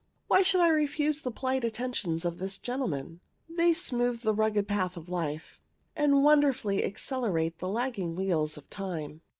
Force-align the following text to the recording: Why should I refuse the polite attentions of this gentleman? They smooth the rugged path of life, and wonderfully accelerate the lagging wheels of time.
Why 0.25 0.41
should 0.41 0.61
I 0.61 0.69
refuse 0.69 1.21
the 1.21 1.29
polite 1.29 1.63
attentions 1.63 2.25
of 2.25 2.39
this 2.39 2.57
gentleman? 2.57 3.19
They 3.47 3.71
smooth 3.71 4.21
the 4.21 4.33
rugged 4.33 4.67
path 4.67 4.97
of 4.97 5.09
life, 5.09 5.61
and 5.95 6.23
wonderfully 6.23 6.83
accelerate 6.83 7.59
the 7.59 7.69
lagging 7.69 8.15
wheels 8.15 8.57
of 8.57 8.67
time. 8.71 9.21